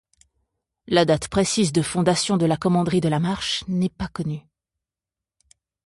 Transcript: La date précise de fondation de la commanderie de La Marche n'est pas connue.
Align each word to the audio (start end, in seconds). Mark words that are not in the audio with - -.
La 0.87 1.05
date 1.05 1.27
précise 1.27 1.71
de 1.71 1.83
fondation 1.83 2.35
de 2.35 2.47
la 2.47 2.57
commanderie 2.57 3.01
de 3.01 3.07
La 3.07 3.19
Marche 3.19 3.63
n'est 3.67 3.87
pas 3.87 4.07
connue. 4.07 4.41